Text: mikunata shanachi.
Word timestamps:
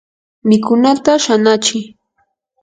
mikunata 0.47 1.13
shanachi. 1.23 1.79